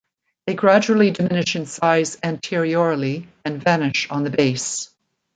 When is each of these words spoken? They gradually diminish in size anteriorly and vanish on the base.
They 0.47 0.55
gradually 0.55 1.11
diminish 1.11 1.55
in 1.55 1.67
size 1.67 2.17
anteriorly 2.23 3.27
and 3.45 3.61
vanish 3.63 4.09
on 4.09 4.23
the 4.23 4.31
base. 4.31 4.89